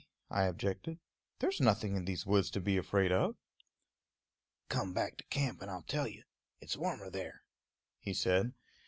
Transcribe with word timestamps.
I 0.31 0.45
objected. 0.45 0.97
"There's 1.37 1.61
nothing 1.61 1.95
in 1.95 2.05
these 2.05 2.25
woods 2.25 2.49
to 2.49 2.59
be 2.59 2.75
afraid 2.75 3.11
of." 3.11 3.35
"Come 4.67 4.95
back 4.95 5.15
to 5.17 5.23
camp 5.25 5.61
and 5.61 5.69
I'll 5.69 5.83
tell 5.87 6.07
you. 6.07 6.23
It's 6.59 6.75
warmer 6.75 7.11
there," 7.11 7.43
he 7.99 8.15
said. 8.15 8.55